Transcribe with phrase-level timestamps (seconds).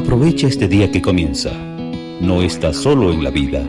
[0.00, 1.50] Aprovecha este día que comienza.
[2.22, 3.62] No estás solo en la vida.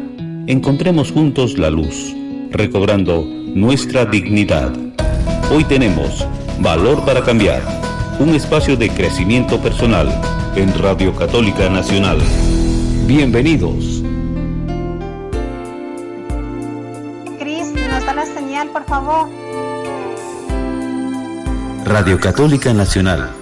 [0.48, 2.16] Encontremos juntos la luz,
[2.52, 4.72] recobrando nuestra dignidad.
[5.52, 6.26] Hoy tenemos
[6.62, 7.62] Valor para Cambiar,
[8.18, 10.08] un espacio de crecimiento personal
[10.56, 12.20] en Radio Católica Nacional.
[13.08, 14.02] Bienvenidos.
[17.40, 19.28] Cris, nos da la señal, por favor.
[21.84, 23.41] Radio Católica Nacional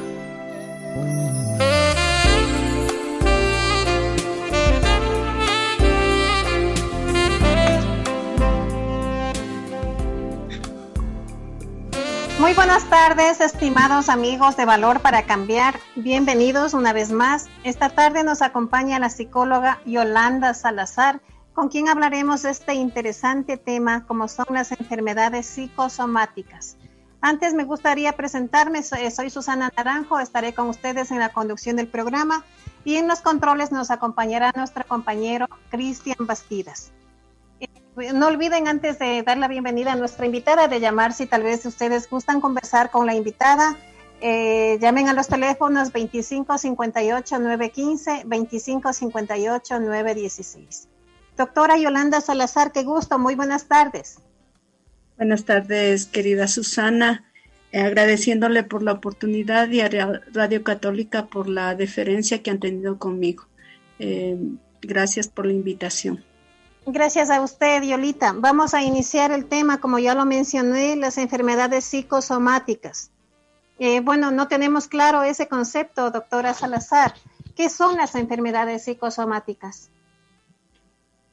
[12.50, 15.80] Muy buenas tardes, estimados amigos de Valor para Cambiar.
[15.96, 17.48] Bienvenidos una vez más.
[17.64, 21.22] Esta tarde nos acompaña la psicóloga Yolanda Salazar,
[21.54, 26.76] con quien hablaremos de este interesante tema como son las enfermedades psicosomáticas.
[27.22, 32.44] Antes me gustaría presentarme, soy, Susana Naranjo, estaré con ustedes en la conducción del programa
[32.84, 36.94] y en los controles nos acompañará nuestro compañero Cristian Bastidas
[38.14, 41.66] no olviden antes de dar la bienvenida a nuestra invitada de llamar si tal vez
[41.66, 43.78] ustedes gustan conversar con la invitada.
[44.22, 50.88] Eh, llamen a los teléfonos 2558 915, 2558 916.
[51.38, 54.20] Doctora Yolanda Salazar, qué gusto, muy buenas tardes.
[55.18, 57.26] Buenas tardes, querida Susana.
[57.72, 59.90] Eh, agradeciéndole por la oportunidad y a
[60.34, 63.46] Radio Católica por la deferencia que han tenido conmigo.
[64.00, 64.38] Eh,
[64.82, 66.24] gracias por la invitación.
[66.86, 68.34] Gracias a usted, Yolita.
[68.36, 73.12] Vamos a iniciar el tema, como ya lo mencioné, las enfermedades psicosomáticas.
[73.80, 77.14] Eh, bueno, no tenemos claro ese concepto, doctora Salazar.
[77.56, 79.90] ¿Qué son las enfermedades psicosomáticas?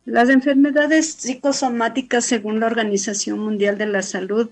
[0.04, 4.50] Las enfermedades psicosomáticas, según la Organización Mundial de la Salud,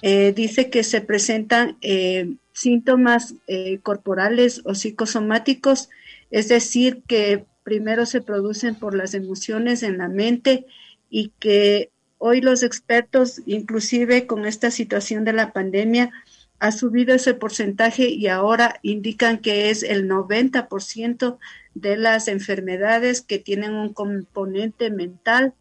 [0.00, 3.34] eh, dice que se presentan eh, síntomas
[3.82, 5.90] corporales o psicosomáticos,
[6.30, 10.66] es decir, que primero se producen por las emociones en la mente
[11.10, 16.12] y que hoy los expertos, inclusive con esta situación de la pandemia,
[16.60, 21.38] ha subido ese porcentaje y ahora indican que es el 90%
[21.74, 25.52] de las enfermedades que tienen un componente mental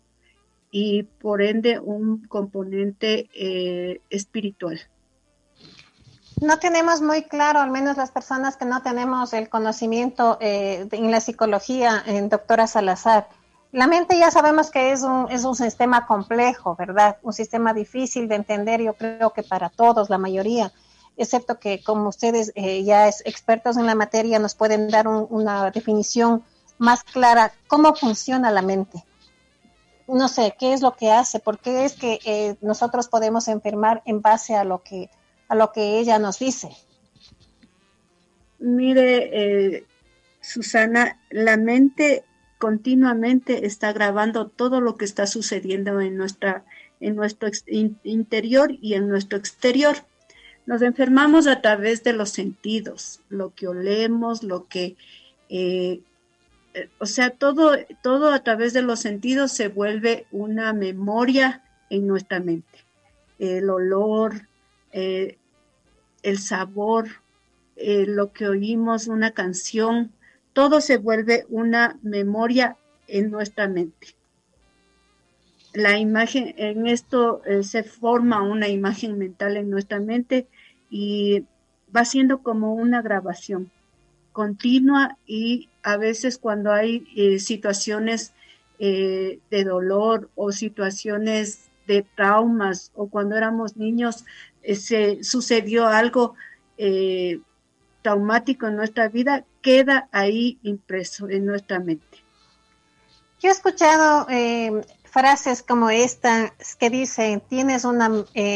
[0.69, 4.79] y por ende un componente eh, espiritual
[6.41, 11.11] no tenemos muy claro, al menos las personas que no tenemos el conocimiento eh, en
[11.11, 13.29] la psicología, en doctora Salazar.
[13.71, 17.17] La mente ya sabemos que es un, es un sistema complejo, ¿verdad?
[17.23, 20.71] Un sistema difícil de entender, yo creo que para todos, la mayoría,
[21.17, 25.71] excepto que como ustedes eh, ya es expertos en la materia nos pueden dar una
[25.71, 26.43] definición
[26.77, 29.03] más clara, cómo funciona la mente.
[30.07, 34.03] No sé, qué es lo que hace, por qué es que eh, nosotros podemos enfermar
[34.05, 35.09] en base a lo que
[35.47, 36.69] a lo que ella nos dice.
[38.59, 39.29] Mire,
[39.75, 39.85] eh,
[40.41, 42.23] Susana, la mente
[42.57, 46.65] continuamente está grabando todo lo que está sucediendo en, nuestra,
[46.99, 47.49] en nuestro
[48.03, 49.97] interior y en nuestro exterior.
[50.65, 54.95] Nos enfermamos a través de los sentidos, lo que olemos, lo que,
[55.49, 56.01] eh,
[56.73, 62.07] eh, o sea, todo, todo a través de los sentidos se vuelve una memoria en
[62.07, 62.79] nuestra mente.
[63.37, 64.47] El olor,
[64.97, 65.37] eh,
[66.23, 67.09] el sabor,
[67.75, 70.13] eh, lo que oímos, una canción,
[70.53, 72.77] todo se vuelve una memoria
[73.09, 74.15] en nuestra mente.
[75.73, 80.47] La imagen, en esto eh, se forma una imagen mental en nuestra mente
[80.89, 81.43] y
[81.93, 83.71] va siendo como una grabación
[84.31, 87.05] continua y a veces cuando hay
[87.39, 88.33] situaciones
[88.79, 94.25] de dolor o situaciones de traumas o cuando éramos niños
[94.73, 96.33] se sucedió algo
[96.77, 97.39] eh,
[98.01, 102.23] traumático en nuestra vida, queda ahí impreso en nuestra mente.
[103.39, 108.09] Yo he escuchado eh, frases como esta que dicen, tienes una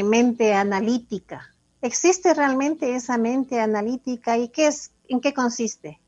[0.04, 1.54] mente analítica.
[1.82, 6.00] ¿Existe realmente esa mente analítica y qué es, en qué consiste?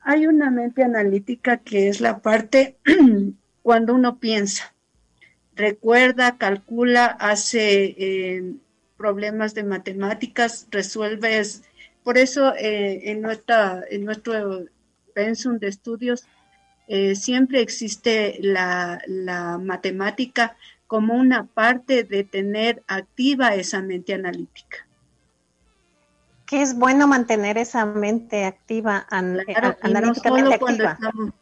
[0.00, 2.78] Hay una mente analítica que es la parte
[3.62, 4.73] cuando uno piensa
[5.56, 8.54] recuerda, calcula, hace eh,
[8.96, 11.62] problemas de matemáticas, resuelves
[12.04, 14.66] por eso eh, en, nuestra, en nuestro
[15.14, 16.26] pensum de estudios
[16.86, 20.54] eh, siempre existe la, la, matemática
[20.86, 24.86] como una parte de tener activa esa mente analítica.
[26.44, 30.92] Que es bueno mantener esa mente activa, analíticamente no activa.
[30.92, 31.32] Estamos,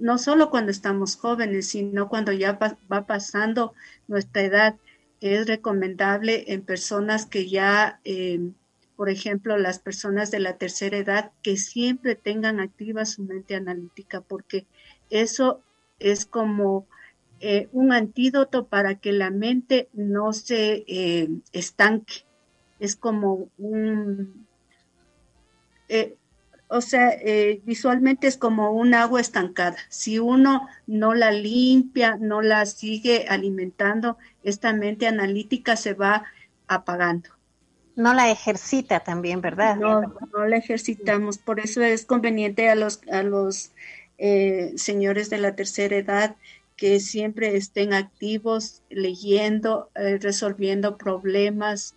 [0.00, 2.58] no solo cuando estamos jóvenes, sino cuando ya
[2.92, 3.74] va pasando
[4.08, 4.76] nuestra edad.
[5.20, 8.52] Es recomendable en personas que ya eh,
[8.96, 14.22] por ejemplo, las personas de la tercera edad que siempre tengan activa su mente analítica,
[14.22, 14.66] porque
[15.10, 15.62] eso
[15.98, 16.86] es como
[17.40, 22.24] eh, un antídoto para que la mente no se eh, estanque.
[22.80, 24.46] Es como un,
[25.88, 26.16] eh,
[26.68, 27.12] o sea,
[27.64, 29.76] visualmente es como un agua estancada.
[29.88, 36.24] Si uno no la limpia, no la sigue alimentando, esta mente analítica se va
[36.66, 37.30] apagando
[37.96, 39.76] no la ejercita también, ¿verdad?
[39.76, 43.72] No, no la ejercitamos, por eso es conveniente a los, a los
[44.18, 46.36] eh, señores de la tercera edad
[46.76, 51.94] que siempre estén activos, leyendo, eh, resolviendo problemas,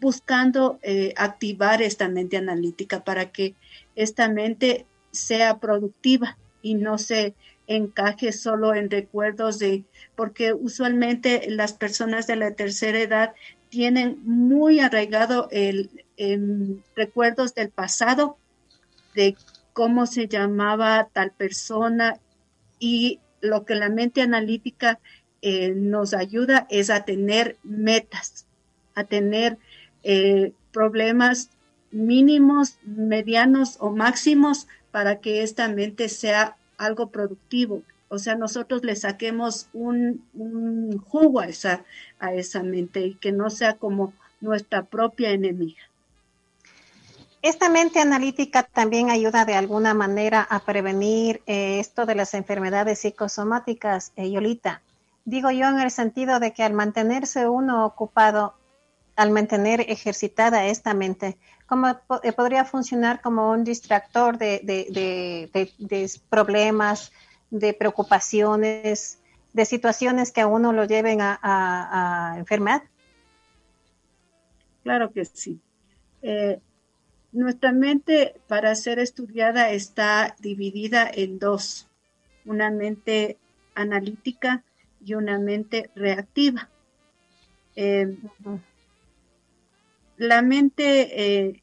[0.00, 3.56] buscando eh, activar esta mente analítica para que
[3.96, 7.34] esta mente sea productiva y no se
[7.66, 9.84] encaje solo en recuerdos de,
[10.16, 13.34] porque usualmente las personas de la tercera edad
[13.68, 15.90] tienen muy arraigado el,
[16.94, 18.36] recuerdos del pasado,
[19.14, 19.36] de
[19.72, 22.20] cómo se llamaba tal persona
[22.78, 25.00] y lo que la mente analítica
[25.40, 28.46] eh, nos ayuda es a tener metas,
[28.94, 29.58] a tener
[30.04, 31.50] eh, problemas
[31.92, 38.94] mínimos, medianos o máximos para que esta mente sea algo productivo, o sea, nosotros le
[38.94, 40.22] saquemos un,
[41.08, 41.82] jugo a esa,
[42.18, 44.12] a esa mente y que no sea como
[44.42, 45.80] nuestra propia enemiga.
[47.40, 52.98] Esta mente analítica también ayuda de alguna manera a prevenir eh, esto de las enfermedades
[52.98, 54.82] psicosomáticas, eh, Yolita.
[55.24, 58.52] Digo yo en el sentido de que al mantenerse uno ocupado,
[59.16, 61.36] al mantener ejercitada esta mente,
[61.66, 61.88] ¿cómo
[62.22, 67.12] eh, podría funcionar como un distractor de, de problemas,
[67.50, 69.18] de preocupaciones,
[69.52, 72.82] de situaciones que a uno lo lleven a, enfermar?
[74.82, 75.60] Claro que sí.
[76.22, 76.58] Eh,
[77.32, 81.88] nuestra mente para ser estudiada está dividida en dos,
[82.44, 83.38] una mente
[83.74, 84.64] analítica
[85.04, 86.68] y una mente reactiva.
[87.76, 88.16] Eh,
[90.16, 91.62] la mente eh,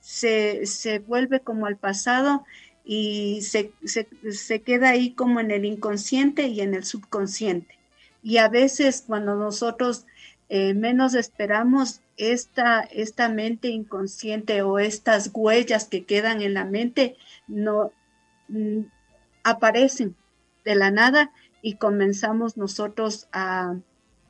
[0.00, 2.44] se, se, vuelve como al pasado
[2.84, 7.78] y se, se, queda ahí como en el inconsciente y en el subconsciente.
[8.22, 10.06] Y a veces cuando nosotros
[10.48, 17.16] eh, menos esperamos, esta, esta mente inconsciente o estas huellas que quedan en la mente
[17.48, 17.90] no
[18.48, 18.80] mm,
[19.44, 20.14] aparecen
[20.64, 23.76] de la nada y comenzamos nosotros a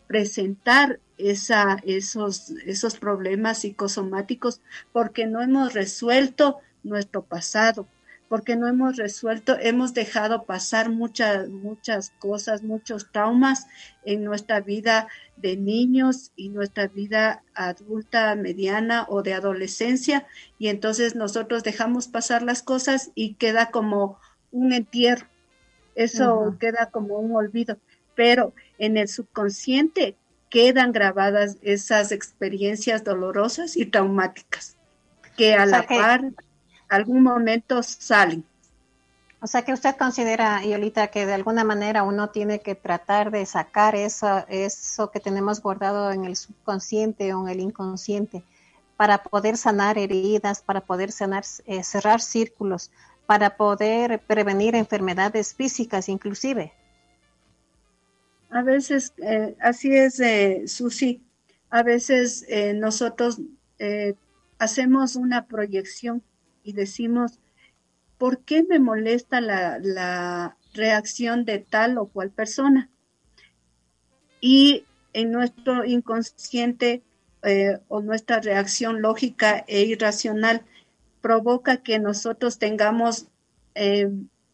[0.06, 4.60] presentar esa, esos, esos problemas psicosomáticos
[4.92, 7.86] porque no hemos resuelto nuestro pasado,
[8.32, 13.66] porque no hemos resuelto, hemos dejado pasar muchas, muchas cosas, muchos traumas
[14.06, 20.26] en nuestra vida de niños y nuestra vida adulta, mediana o de adolescencia,
[20.58, 24.18] y entonces nosotros dejamos pasar las cosas y queda como
[24.50, 25.26] un entierro,
[25.94, 27.76] eso queda como un olvido,
[28.14, 30.16] pero en el subconsciente
[30.52, 34.76] quedan grabadas esas experiencias dolorosas y traumáticas
[35.34, 36.30] que a la par
[36.90, 38.44] algún momento salen.
[39.40, 43.46] O sea que usted considera, Yolita, que de alguna manera uno tiene que tratar de
[43.46, 48.44] sacar eso, eso que tenemos guardado en el subconsciente o en el inconsciente
[48.98, 52.90] para poder sanar heridas, para poder sanar, eh, cerrar círculos,
[53.26, 56.74] para poder prevenir enfermedades físicas inclusive.
[58.52, 61.22] A veces, eh, así es, eh, Susi,
[61.70, 63.40] a veces eh, nosotros
[64.58, 66.22] hacemos una proyección
[66.62, 67.40] y decimos,
[68.18, 72.88] ¿por qué me molesta la, reacción de tal o cual persona?
[74.40, 77.02] Y en nuestro inconsciente
[77.42, 80.62] eh, o nuestra reacción lógica e irracional
[81.20, 83.26] provoca que nosotros tengamos
[83.74, 84.08] eh,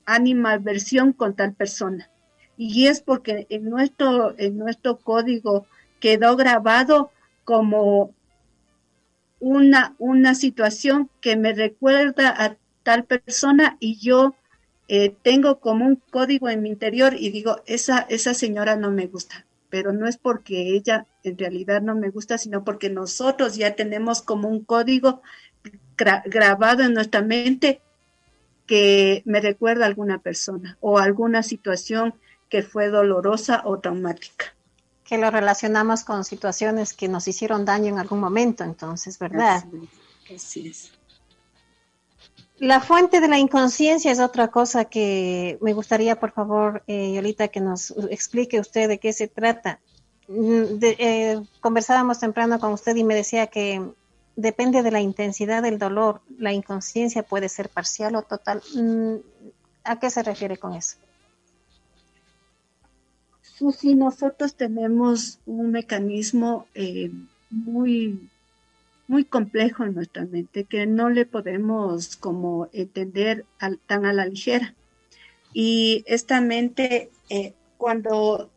[0.06, 2.08] animadversión con tal persona.
[2.58, 5.66] Y es porque en nuestro, en nuestro código
[6.00, 7.10] quedó grabado
[7.44, 8.12] como
[9.40, 14.34] una, una situación que me recuerda a tal persona y yo
[14.88, 19.06] eh, tengo como un código en mi interior y digo, esa, esa señora no me
[19.06, 23.76] gusta, pero no es porque ella en realidad no me gusta, sino porque nosotros ya
[23.76, 25.22] tenemos como un código
[25.96, 27.80] grabado en nuestra mente
[28.66, 32.14] que me recuerda a alguna persona o alguna situación
[32.48, 34.54] que fue dolorosa o traumática.
[35.04, 39.64] Que lo relacionamos con situaciones que nos hicieron daño en algún momento, entonces, ¿verdad?
[40.34, 40.92] Así es.
[42.58, 47.48] La fuente de la inconsciencia es otra cosa que me gustaría, por favor, eh, Yolita,
[47.48, 49.78] que nos explique usted de qué se trata.
[50.26, 53.82] Mm, eh, conversábamos temprano con usted y me decía que
[54.34, 58.60] depende de la intensidad del dolor, la inconsciencia puede ser parcial o total.
[58.74, 59.16] Mm,
[59.84, 60.96] ¿A qué se refiere con eso?
[63.58, 67.10] Susi, nosotros tenemos un mecanismo eh,
[67.50, 68.30] muy
[69.08, 73.46] muy complejo en nuestra mente que no le podemos como entender
[73.86, 74.74] tan a la ligera.
[75.52, 78.48] Y esta mente, eh, cuando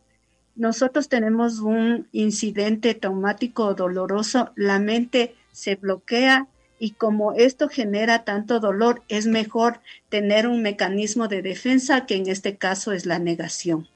[0.54, 6.46] nosotros tenemos un incidente traumático o doloroso, la mente se bloquea
[6.78, 9.80] y como esto genera tanto dolor, es mejor
[10.10, 13.88] tener un mecanismo de defensa que en este caso es la negación.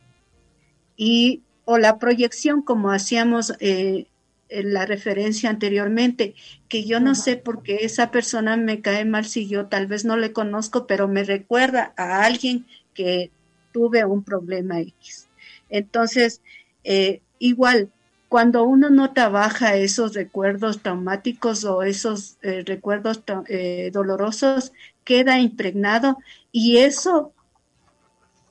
[0.97, 4.07] Y o la proyección como hacíamos eh,
[4.49, 6.35] la referencia anteriormente,
[6.69, 10.05] que yo no sé por qué esa persona me cae mal si yo tal vez
[10.05, 13.31] no le conozco, pero me recuerda a alguien que
[13.73, 15.29] tuve un problema X.
[15.69, 16.41] Entonces,
[16.85, 17.91] eh, igual,
[18.29, 24.73] cuando uno no trabaja esos recuerdos traumáticos o esos eh, recuerdos eh, dolorosos,
[25.05, 26.19] queda impregnado
[26.53, 27.33] y eso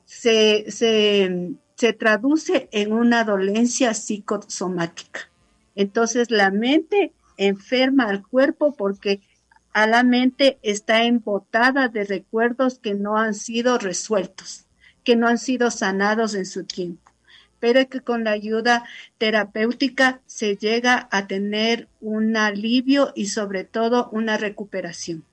[0.04, 1.54] se, se
[1.92, 5.28] traduce en una dolencia psicosomática.
[5.74, 9.20] Entonces la mente enferma al cuerpo porque
[9.74, 14.64] a la mente está embotada de recuerdos que no han sido resueltos,
[15.04, 17.12] que no han sido sanados en su tiempo,
[17.60, 18.84] pero que con la ayuda
[19.18, 25.24] terapéutica se llega a tener un alivio y sobre todo una recuperación.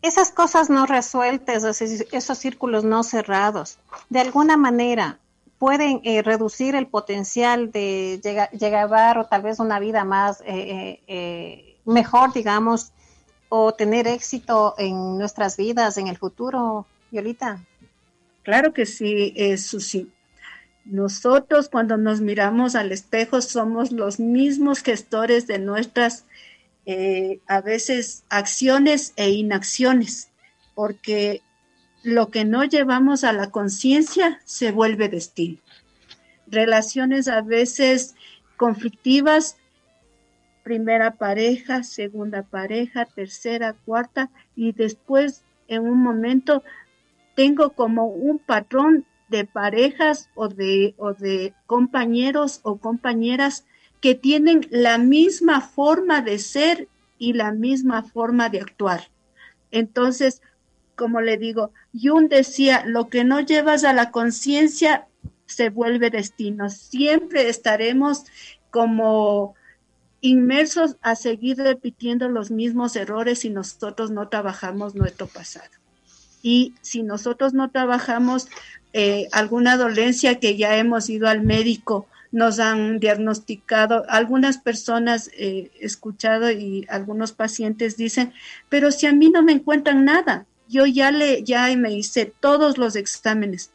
[0.00, 3.78] Esas cosas no resueltas, esos círculos no cerrados,
[4.08, 5.18] de alguna manera
[5.58, 11.00] pueden eh, reducir el potencial de llegar, llegar o tal vez una vida más eh,
[11.06, 12.92] eh, mejor, digamos,
[13.48, 17.64] o tener éxito en nuestras vidas en el futuro, Yolita?
[18.44, 20.10] Claro que sí, Susi.
[20.84, 26.24] Nosotros cuando nos miramos al espejo somos los mismos gestores de nuestras,
[27.46, 30.30] a veces, acciones e inacciones,
[30.74, 31.42] porque
[32.02, 35.58] lo que no llevamos a la conciencia se vuelve destino.
[36.46, 38.14] Relaciones a veces
[38.56, 39.58] conflictivas,
[40.62, 46.62] primera pareja, segunda pareja, tercera, cuarta, y después en un momento
[47.34, 53.66] tengo como un patrón de parejas o de, o de compañeros o compañeras
[54.00, 56.88] que tienen la misma forma de ser
[57.18, 59.08] y la misma forma de actuar.
[59.70, 60.40] Entonces,
[60.94, 65.06] como le digo, Jung decía, lo que no llevas a la conciencia
[65.46, 66.70] se vuelve destino.
[66.70, 68.24] Siempre estaremos
[68.70, 69.54] como
[70.20, 75.70] inmersos a seguir repitiendo los mismos errores si nosotros no trabajamos nuestro pasado.
[76.42, 78.48] Y si nosotros no trabajamos
[78.92, 85.70] eh, alguna dolencia que ya hemos ido al médico, nos han diagnosticado, algunas personas he
[85.80, 88.32] escuchado y algunos pacientes dicen,
[88.68, 92.76] pero si a mí no me encuentran nada, yo ya le, ya me hice todos
[92.76, 93.70] los exámenes.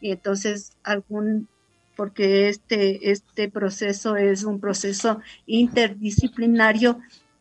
[0.00, 1.48] Y entonces algún,
[1.96, 7.00] porque este, este proceso es un proceso interdisciplinario,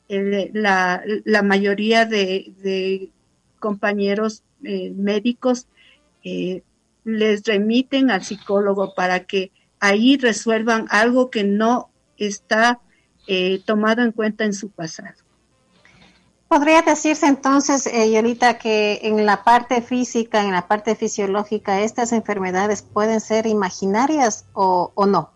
[0.09, 3.09] eh, la, mayoría de,
[3.59, 5.67] compañeros eh, médicos
[6.23, 6.61] eh,
[7.03, 12.79] les remiten al psicólogo para que ahí resuelvan algo que no está
[13.65, 15.27] tomado en cuenta en su pasado.
[16.47, 22.13] Podría decirse entonces, eh, Yolita, que en la parte física, en la parte fisiológica, estas
[22.13, 25.31] enfermedades pueden ser imaginarias o, no.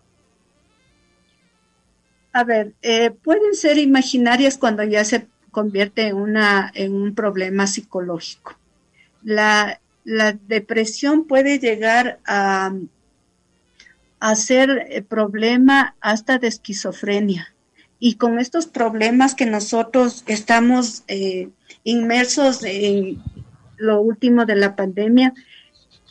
[2.32, 7.66] A ver, eh, pueden ser imaginarias cuando ya se convierte en, una, en un problema
[7.66, 8.54] psicológico.
[9.22, 12.72] La, depresión puede llegar a,
[14.22, 17.56] a ser eh, problema hasta de esquizofrenia.
[17.98, 21.48] Y con estos problemas que nosotros estamos eh,
[21.82, 23.20] inmersos en
[23.76, 25.34] lo último de la pandemia,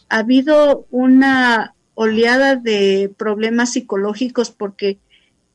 [0.09, 4.97] ha habido una oleada de problemas psicológicos porque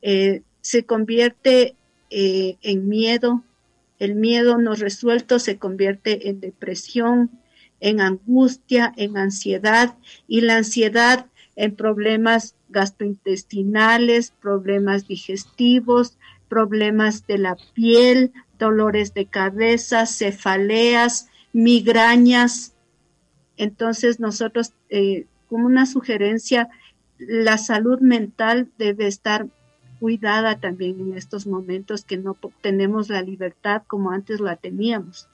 [0.01, 1.75] eh, se convierte
[2.09, 3.43] en miedo,
[3.99, 7.29] el miedo no resuelto se convierte en depresión,
[7.81, 9.95] en angustia, en ansiedad.
[10.27, 20.05] Y la ansiedad en problemas gastrointestinales, problemas digestivos, problemas de la piel, dolores de cabeza,
[20.05, 22.73] cefaleas, migrañas.
[23.57, 26.69] Entonces nosotros, eh, como una sugerencia,
[27.17, 29.47] la salud mental debe estar
[29.99, 35.27] cuidada también en estos momentos que no tenemos la libertad como antes la teníamos.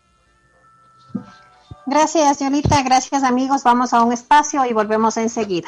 [1.86, 2.82] Gracias, Yolita.
[2.82, 3.64] Gracias, amigos.
[3.64, 5.68] Vamos a un espacio y volvemos enseguida.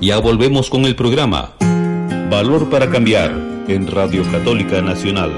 [0.00, 1.54] Ya volvemos con el programa
[2.30, 3.32] Valor para Cambiar
[3.66, 5.32] en Radio Católica Nacional.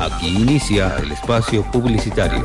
[0.00, 2.44] Aquí inicia el espacio publicitario.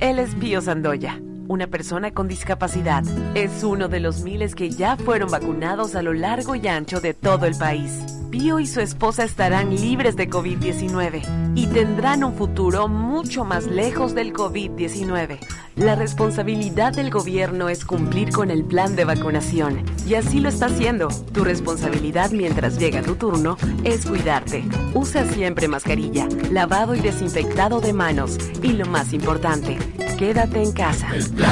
[0.00, 3.02] Él es Pío Sandoya, una persona con discapacidad.
[3.34, 7.12] Es uno de los miles que ya fueron vacunados a lo largo y ancho de
[7.12, 8.04] todo el país.
[8.30, 14.14] Pío y su esposa estarán libres de COVID-19 y tendrán un futuro mucho más lejos
[14.14, 15.40] del COVID-19.
[15.80, 20.66] La responsabilidad del gobierno es cumplir con el plan de vacunación y así lo está
[20.66, 21.08] haciendo.
[21.32, 24.62] Tu responsabilidad mientras llega tu turno es cuidarte.
[24.92, 29.78] Usa siempre mascarilla, lavado y desinfectado de manos y lo más importante,
[30.18, 31.08] quédate en casa.
[31.14, 31.48] El plan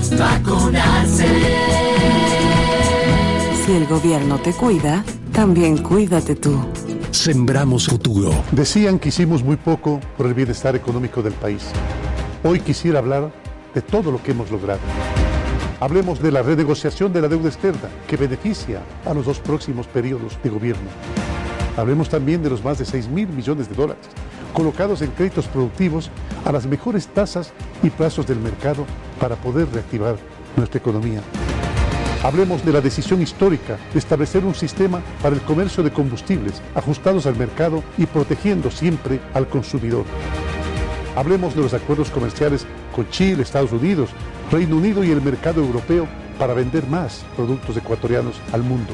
[0.00, 1.26] es vacunarse
[3.66, 6.58] si el gobierno te cuida, también cuídate tú.
[7.12, 8.30] Sembramos futuro.
[8.52, 11.62] Decían que hicimos muy poco por el bienestar económico del país.
[12.44, 13.32] Hoy quisiera hablar
[13.74, 14.80] de todo lo que hemos logrado.
[15.80, 20.38] Hablemos de la renegociación de la deuda externa que beneficia a los dos próximos periodos
[20.42, 20.88] de gobierno.
[21.76, 24.06] Hablemos también de los más de 6 mil millones de dólares
[24.52, 26.10] colocados en créditos productivos
[26.44, 27.52] a las mejores tasas
[27.82, 28.84] y plazos del mercado
[29.20, 30.16] para poder reactivar
[30.56, 31.22] nuestra economía.
[32.22, 37.24] Hablemos de la decisión histórica de establecer un sistema para el comercio de combustibles ajustados
[37.24, 40.04] al mercado y protegiendo siempre al consumidor.
[41.16, 44.10] Hablemos de los acuerdos comerciales con Chile, Estados Unidos,
[44.52, 46.06] Reino Unido y el mercado europeo
[46.38, 48.92] para vender más productos ecuatorianos al mundo.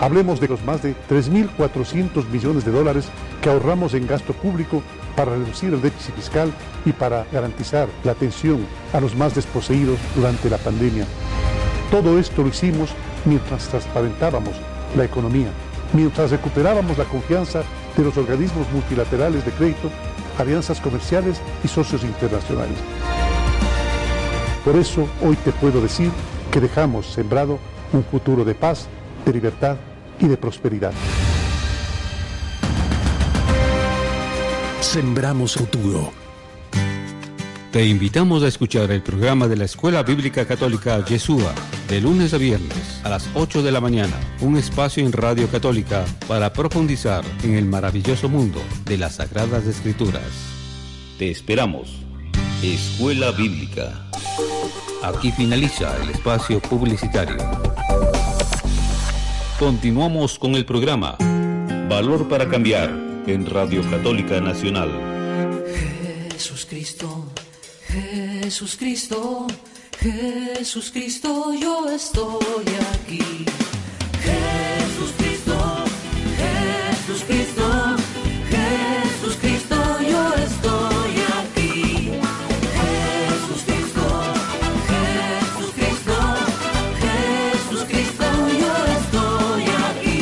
[0.00, 3.06] Hablemos de los más de 3.400 millones de dólares
[3.40, 4.82] que ahorramos en gasto público
[5.14, 6.52] para reducir el déficit fiscal
[6.84, 11.06] y para garantizar la atención a los más desposeídos durante la pandemia.
[11.90, 12.90] Todo esto lo hicimos
[13.24, 14.54] mientras transparentábamos
[14.96, 15.48] la economía,
[15.92, 17.62] mientras recuperábamos la confianza
[17.96, 19.90] de los organismos multilaterales de crédito,
[20.38, 22.76] alianzas comerciales y socios internacionales.
[24.64, 26.10] Por eso hoy te puedo decir
[26.50, 27.58] que dejamos sembrado
[27.92, 28.88] un futuro de paz,
[29.24, 29.76] de libertad
[30.18, 30.92] y de prosperidad.
[34.80, 36.12] Sembramos futuro.
[37.72, 41.52] Te invitamos a escuchar el programa de la Escuela Bíblica Católica Yeshua
[41.94, 46.04] de lunes a viernes a las 8 de la mañana, un espacio en Radio Católica
[46.26, 50.26] para profundizar en el maravilloso mundo de las Sagradas Escrituras.
[51.20, 52.00] Te esperamos.
[52.64, 54.10] Escuela Bíblica.
[55.04, 57.36] Aquí finaliza el espacio publicitario.
[59.60, 61.16] Continuamos con el programa
[61.88, 62.90] Valor para Cambiar
[63.28, 64.90] en Radio Católica Nacional.
[66.32, 67.32] Jesús Cristo
[67.94, 69.46] Jesús Cristo,
[70.04, 73.46] Jesús Cristo, yo estoy aquí.
[74.20, 75.56] Jesús Cristo,
[76.36, 77.96] Jesús Cristo,
[78.50, 82.10] Jesús Cristo, yo estoy aquí.
[82.76, 84.04] Jesús Cristo,
[84.92, 86.16] Jesús Cristo,
[87.00, 88.26] Jesús Cristo,
[88.60, 90.20] yo estoy aquí.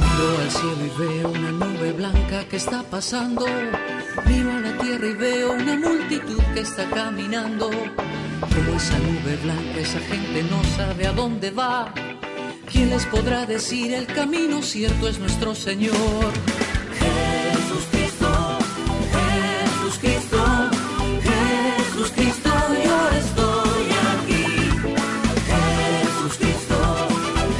[0.00, 3.44] Miro al cielo y veo una nube blanca que está pasando
[4.26, 7.70] Miro a la tierra y veo una multitud que está caminando.
[8.40, 11.92] Como esa nube blanca, esa gente no sabe a dónde va.
[12.70, 16.32] ¿Quién les podrá decir el camino cierto es nuestro Señor?
[16.98, 18.58] Jesús Cristo,
[19.14, 20.42] Jesús Cristo,
[21.28, 22.50] Jesús Cristo,
[22.86, 24.44] yo estoy aquí.
[25.50, 26.78] Jesús Cristo,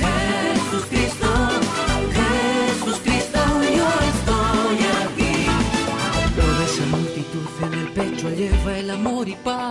[0.03, 1.31] Jesús Cristo,
[2.17, 3.41] Jesús Cristo,
[3.79, 5.35] yo estoy aquí.
[6.41, 9.70] Toda esa multitud en el pecho lleva el amor y paz.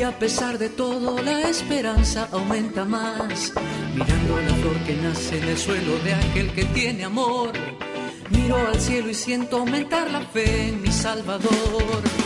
[0.00, 3.52] Y a pesar de todo la esperanza aumenta más.
[3.94, 7.52] Mirando la flor que nace en el suelo de aquel que tiene amor.
[8.30, 12.19] Miro al cielo y siento aumentar la fe en mi Salvador.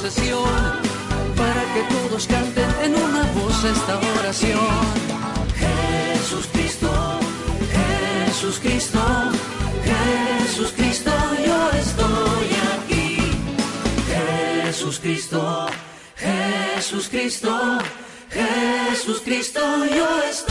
[0.00, 0.80] Procesión.
[1.36, 4.58] Para que todos canten en una voz esta oración.
[5.56, 6.90] Jesús Cristo,
[7.76, 9.00] Jesús Cristo,
[9.84, 11.12] Jesús Cristo,
[11.46, 13.18] yo estoy aquí.
[14.64, 15.66] Jesús Cristo,
[16.16, 17.78] Jesús Cristo,
[18.30, 20.47] Jesús Cristo, yo estoy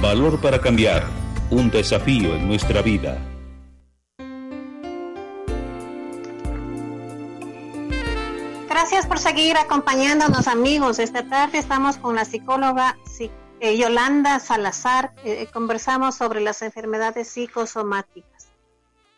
[0.00, 1.02] Valor para cambiar.
[1.50, 3.18] Un desafío en nuestra vida.
[8.68, 10.98] Gracias por seguir acompañándonos amigos.
[10.98, 13.30] Esta tarde estamos con la psicóloga psi-
[13.64, 15.14] eh, Yolanda Salazar.
[15.24, 18.48] Eh, conversamos sobre las enfermedades psicosomáticas.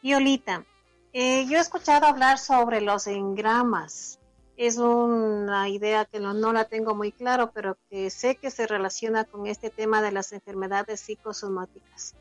[0.04, 0.64] Yolita,
[1.12, 4.20] eh, yo he escuchado hablar sobre los engramas.
[4.56, 8.68] Es una idea que no, no la tengo muy claro, pero que sé que se
[8.68, 12.14] relaciona con este tema de las enfermedades psicosomáticas.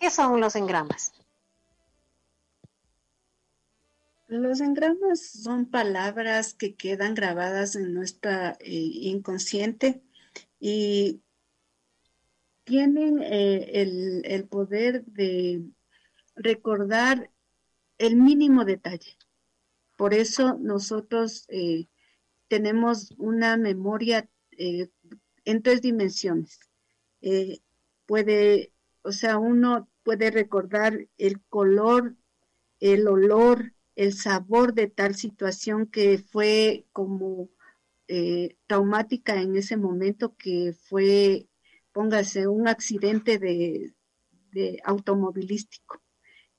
[0.00, 1.12] ¿Qué son los engramas?
[4.26, 10.02] Los engramas son palabras que quedan grabadas en nuestra eh, inconsciente
[10.58, 11.22] y
[12.64, 13.82] tienen eh,
[14.24, 15.62] el, poder de
[16.36, 17.30] recordar
[17.98, 19.16] el mínimo detalle.
[19.96, 21.86] Por eso nosotros eh,
[22.48, 24.88] tenemos una memoria eh,
[25.44, 26.60] en tres dimensiones.
[28.06, 28.72] Puede,
[29.02, 32.16] o sea, uno puede recordar el color,
[32.80, 37.48] el olor, el sabor de tal situación que fue como
[38.66, 41.48] traumática en ese momento, que fue,
[41.92, 43.94] póngase, un accidente de,
[44.84, 46.00] automovilístico.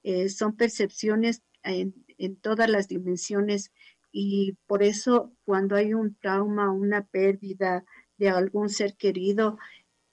[0.03, 3.71] Eh, son percepciones en, en todas las dimensiones
[4.11, 7.85] y por eso cuando hay un trauma, una pérdida
[8.17, 9.57] de algún ser querido,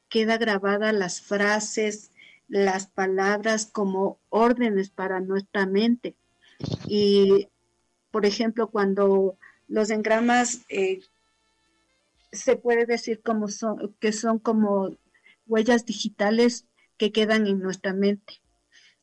[0.09, 2.11] queda grabada las frases,
[2.49, 6.17] las palabras como órdenes para nuestra mente.
[6.87, 7.49] Y,
[8.11, 9.37] por ejemplo, cuando
[9.69, 11.01] los engramas eh,
[12.33, 14.97] se puede decir como son, que son como
[15.51, 18.41] huellas digitales que quedan en nuestra mente.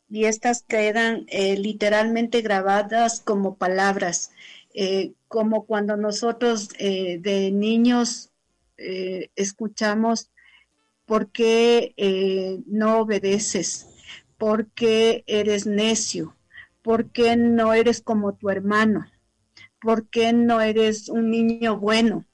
[0.10, 4.32] Y estas quedan eh, literalmente grabadas como palabras,
[4.74, 8.32] eh, como cuando nosotros eh, de niños
[9.36, 10.30] escuchamos
[11.08, 11.96] por qué
[12.68, 13.88] no obedeces,
[14.38, 16.36] por qué eres necio,
[16.84, 19.08] por qué no eres como tu hermano,
[19.82, 22.26] por qué no eres un niño bueno,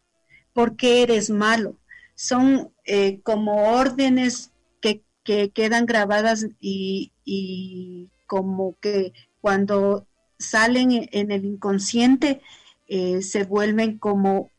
[0.52, 1.78] por qué eres malo.
[2.16, 10.08] Son eh, como órdenes que, que quedan grabadas y, y, como que cuando
[10.40, 12.42] salen en el inconsciente
[12.88, 14.50] eh, se vuelven como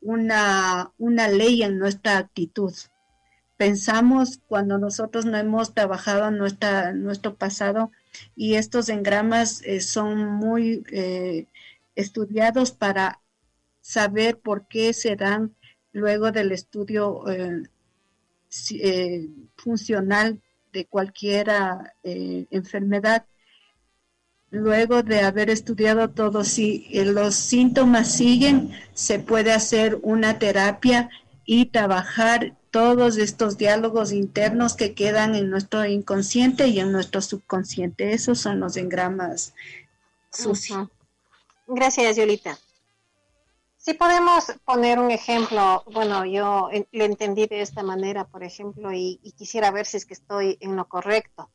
[0.00, 2.72] una, una ley en nuestra actitud.
[3.56, 7.90] Pensamos cuando nosotros no hemos trabajado nuestra, nuestro pasado
[8.36, 10.84] y estos engramas eh, son muy
[11.94, 13.20] estudiados para
[13.80, 15.54] saber por qué se dan
[15.92, 17.62] luego del estudio eh,
[18.48, 20.40] si, funcional
[20.72, 21.50] de cualquier
[22.02, 23.26] enfermedad.
[24.50, 31.10] Luego de haber estudiado todo, si los síntomas siguen, se puede hacer una terapia
[31.44, 38.14] y trabajar todos estos diálogos internos que quedan en nuestro inconsciente y en nuestro subconsciente.
[38.14, 39.54] Esos son los engramas
[40.32, 40.88] sucios.
[41.66, 42.58] Gracias, Yolita.
[43.84, 49.18] Si podemos poner un ejemplo, bueno, yo le entendí de esta manera, por ejemplo, y,
[49.36, 51.50] quisiera ver si es que estoy en lo correcto.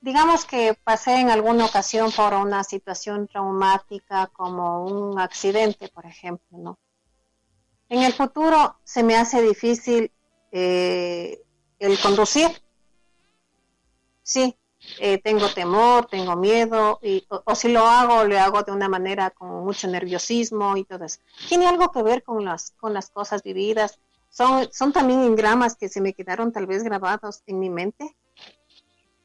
[0.00, 6.56] Digamos que pasé en alguna ocasión por una situación traumática como un accidente, por ejemplo,
[6.56, 6.78] ¿no?
[7.90, 10.10] En el futuro se me hace difícil
[10.50, 11.42] eh,
[11.78, 12.48] el conducir.
[14.22, 14.56] Sí,
[15.00, 19.64] eh, tengo temor, tengo miedo, o, si lo hago, lo hago de una manera con
[19.64, 21.20] mucho nerviosismo y todo eso.
[21.48, 23.98] ¿Tiene algo que ver con las, con las cosas vividas?
[24.28, 28.16] ¿Son, ¿Son también engramas que se me quedaron tal vez grabados en mi mente?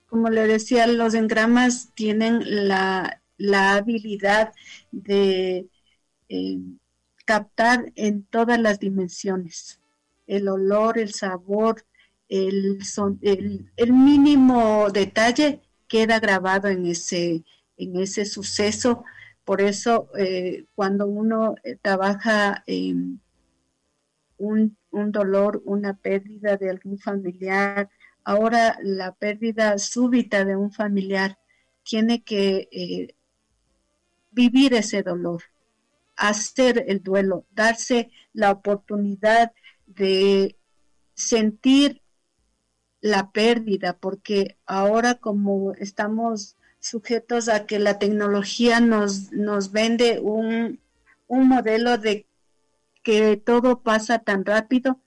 [0.10, 4.54] Como le decía, los engramas tienen la, la habilidad
[4.92, 5.68] de
[6.30, 6.58] eh,
[7.26, 9.82] captar en todas las dimensiones
[10.32, 11.84] el olor, el sabor,
[12.32, 17.44] el, mínimo detalle queda grabado en ese,
[17.78, 19.04] en ese suceso.
[19.44, 23.20] Por eso, eh, cuando uno eh, trabaja en
[24.38, 27.90] un, un, dolor, una pérdida de algún familiar,
[28.24, 31.38] ahora la pérdida súbita de un familiar,
[31.84, 33.16] tiene que eh,
[34.32, 35.44] vivir ese dolor,
[36.16, 39.52] hacer el duelo, darse la oportunidad
[39.86, 40.56] de
[41.14, 42.01] sentir
[43.02, 50.80] la pérdida, porque ahora como estamos sujetos a que la tecnología nos, nos vende un,
[51.28, 52.28] un modelo de
[53.04, 55.02] que todo pasa tan rápido,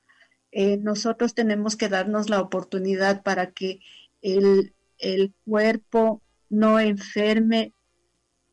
[0.50, 3.80] eh, nosotros tenemos que darnos la oportunidad para que
[4.22, 7.72] el, el cuerpo no enferme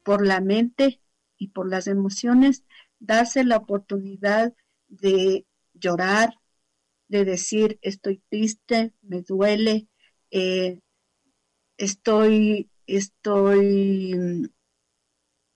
[0.03, 0.99] por la mente
[1.37, 2.63] y por las emociones,
[2.99, 4.53] darse la oportunidad
[4.89, 6.35] de llorar,
[7.11, 9.87] de decir estoy triste, me duele,
[10.31, 10.79] eh,
[11.77, 14.49] estoy, estoy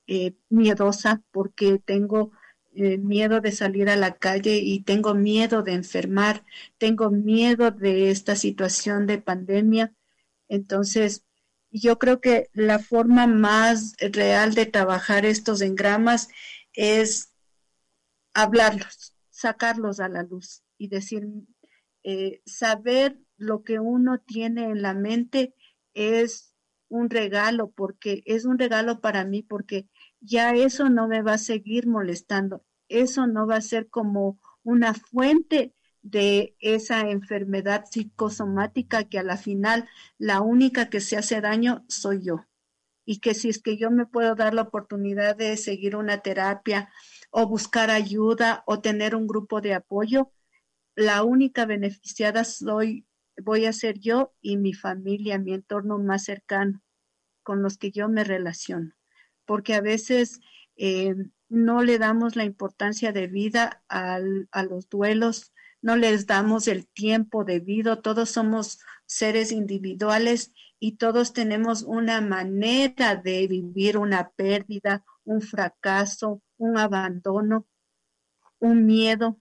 [0.07, 2.31] eh, miedosa porque tengo
[2.73, 6.43] eh, miedo de salir a la calle y tengo miedo de enfermar,
[6.77, 9.93] tengo miedo de esta situación de pandemia.
[10.49, 11.23] Entonces,
[11.71, 16.27] yo creo que la forma más real de trabajar estos engramas
[16.73, 17.31] es
[18.33, 21.23] hablarlos, sacarlos a la luz y decir,
[22.03, 25.53] eh, saber lo que uno tiene en la mente
[25.93, 26.53] es
[26.89, 29.87] un regalo, porque es un regalo para mí, porque
[30.19, 34.93] ya eso no me va a seguir molestando, eso no va a ser como una
[34.93, 41.83] fuente de esa enfermedad psicosomática que a la final la única que se hace daño
[41.87, 42.45] soy yo.
[43.05, 46.89] Y que si es que yo me puedo dar la oportunidad de seguir una terapia
[47.31, 50.31] o buscar ayuda o tener un grupo de apoyo,
[50.95, 53.05] la única beneficiada soy,
[53.41, 56.81] voy a ser yo y mi familia, mi entorno más cercano,
[57.43, 58.93] con los que yo me relaciono.
[59.45, 60.39] Porque a veces
[60.77, 61.15] eh,
[61.49, 67.43] no le damos la importancia de vida a los duelos, no les damos el tiempo
[67.43, 75.41] debido, todos somos seres individuales y todos tenemos una manera de vivir una pérdida, un
[75.41, 77.67] fracaso, un abandono,
[78.59, 79.39] un miedo.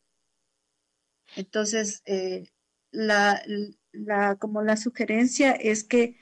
[1.36, 2.44] Entonces, eh,
[2.90, 3.42] la,
[4.38, 6.16] como la sugerencia es que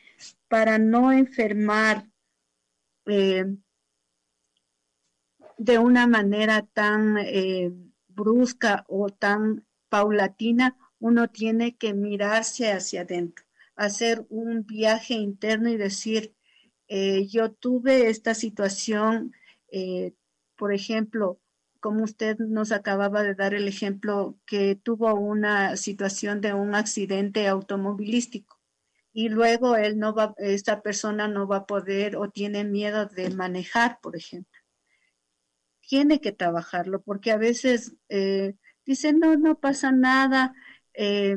[0.49, 2.11] para no enfermar
[3.07, 3.45] eh,
[5.59, 7.73] de una manera tan eh,
[8.09, 13.45] brusca o tan paulatina, uno tiene que mirarse hacia adentro,
[13.77, 16.35] hacer un viaje interno y decir,
[17.29, 19.33] yo tuve esta situación,
[20.57, 21.42] por ejemplo,
[21.83, 27.49] como usted nos acababa de dar el ejemplo, que tuvo una situación de un accidente
[27.49, 28.61] automovilístico
[29.13, 33.31] y luego él no va, esta persona no va a poder o tiene miedo de
[33.31, 34.61] manejar, por ejemplo.
[35.81, 38.55] Tiene que trabajarlo porque a veces eh,
[38.87, 40.55] dicen, no, no pasa nada,
[40.95, 41.37] eh,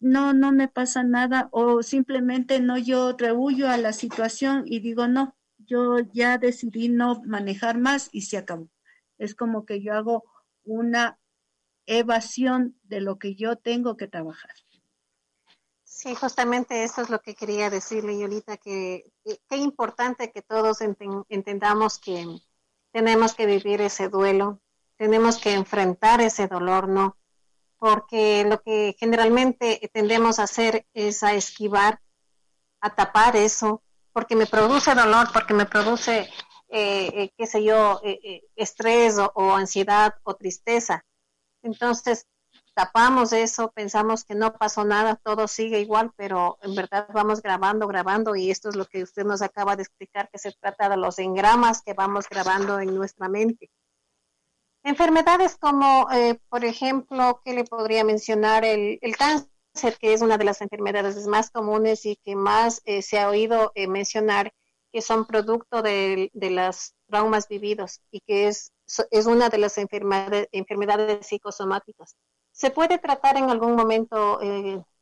[0.00, 5.06] no, no me pasa nada o simplemente no, yo rehuyo a la situación y digo,
[5.06, 8.73] no, yo ya decidí no manejar más y se acabó
[9.18, 10.24] es como que yo hago
[10.64, 11.18] una
[11.86, 14.52] evasión de lo que yo tengo que trabajar.
[15.82, 21.98] Sí, justamente eso es lo que quería decirle, Yolita, que qué importante que todos entendamos
[21.98, 22.26] que
[22.90, 24.60] tenemos que vivir ese duelo,
[24.96, 27.16] tenemos que enfrentar ese dolor, ¿no?
[27.78, 32.00] Porque lo que generalmente tendemos a hacer es a esquivar,
[32.80, 36.28] a tapar eso, porque me produce dolor, porque me produce
[36.74, 41.04] eh, eh, qué sé yo, eh, estrés o, ansiedad o tristeza.
[41.62, 42.26] Entonces,
[42.74, 47.86] tapamos eso, pensamos que no pasó nada, todo sigue igual, pero en verdad vamos grabando,
[47.86, 50.96] grabando y esto es lo que usted nos acaba de explicar, que se trata de
[50.96, 53.70] los engramas que vamos grabando en nuestra mente.
[54.82, 58.64] Enfermedades como, eh, por ejemplo, ¿qué le podría mencionar?
[58.64, 63.00] El, el, cáncer, que es una de las enfermedades más comunes y que más eh,
[63.00, 64.52] se ha oído eh, mencionar,
[64.94, 68.72] que son producto de, de los traumas vividos y que es,
[69.10, 72.14] es una de las enfermedades, enfermedades psicosomáticas.
[72.52, 74.38] ¿Se puede tratar en algún momento,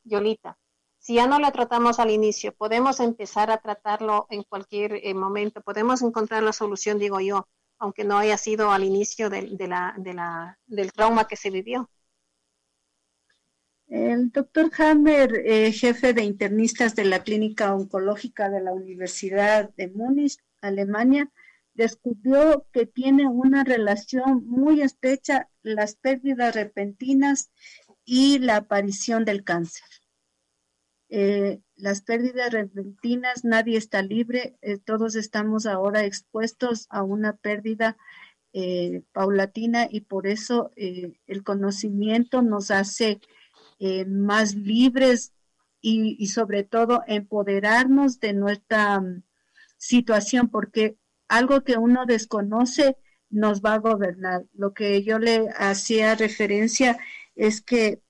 [0.04, 0.56] Yolita?
[0.98, 6.00] Si ya no lo tratamos al inicio, podemos empezar a tratarlo en cualquier momento, podemos
[6.00, 7.46] encontrar la solución, digo yo,
[7.78, 11.50] aunque no haya sido al inicio de, de la, de la, del trauma que se
[11.50, 11.90] vivió.
[13.92, 19.88] El doctor Hammer, eh, jefe de internistas de la Clínica Oncológica de la Universidad de
[19.88, 21.30] Múnich, Alemania,
[21.74, 27.52] descubrió que tiene una relación muy estrecha las pérdidas repentinas
[28.06, 29.84] y la aparición del cáncer.
[31.10, 37.98] Eh, las pérdidas repentinas, nadie está libre, eh, todos estamos ahora expuestos a una pérdida
[39.12, 43.18] paulatina y por eso el conocimiento nos hace
[44.06, 45.32] más libres
[45.80, 49.22] y, sobre todo empoderarnos de nuestra um,
[49.76, 50.96] situación, porque
[51.28, 52.96] algo que uno desconoce
[53.30, 54.44] nos va a gobernar.
[54.52, 56.98] Lo que yo le hacía referencia
[57.34, 58.00] es que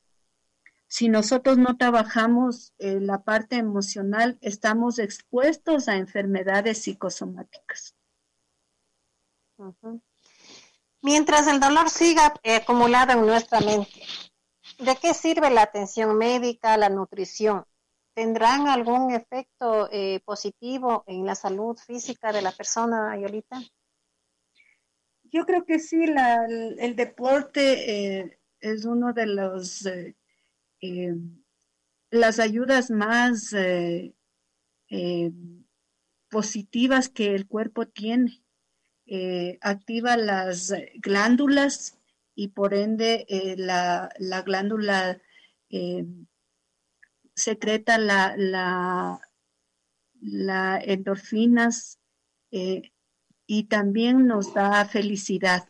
[0.87, 7.95] si nosotros no trabajamos eh, la parte emocional, estamos expuestos a enfermedades psicosomáticas.
[11.01, 14.03] Mientras el dolor siga eh, acumulado en nuestra mente,
[14.85, 17.65] ¿de qué sirve la atención médica, la nutrición?
[18.15, 23.61] ¿Tendrán algún efecto eh, positivo en la salud física de la persona, Ayolita?
[25.25, 29.87] Yo creo que sí, la, el, deporte es uno de los
[30.83, 31.15] eh,
[32.11, 34.15] las ayudas más eh,
[34.91, 35.31] eh,
[36.29, 38.43] positivas que el cuerpo tiene.
[39.61, 41.99] activa las glándulas
[42.35, 43.27] y por ende
[43.59, 45.21] la, la, glándula
[47.35, 49.21] secreta la, la,
[50.21, 51.99] la endorfinas
[53.47, 55.69] y también nos da felicidad.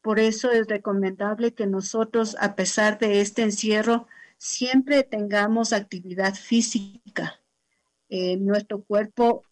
[0.00, 4.06] Por eso es recomendable que nosotros, a pesar de este encierro,
[4.38, 7.40] siempre tengamos actividad física.
[8.08, 9.44] Eh, nuestro cuerpo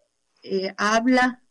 [0.42, 1.42] eh, habla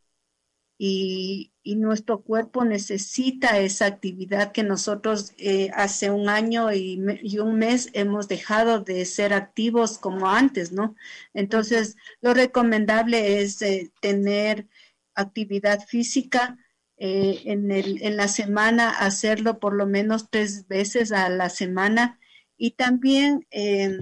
[0.78, 7.00] y, nuestro cuerpo necesita esa actividad que nosotros eh, hace un año y,
[7.40, 10.96] un mes hemos dejado de ser activos como antes, ¿no?
[11.34, 14.68] Entonces, lo recomendable es eh, tener
[15.16, 16.58] actividad física.
[16.98, 22.20] en, el, en la semana hacerlo por lo menos tres veces a la semana
[22.58, 23.98] y también eh,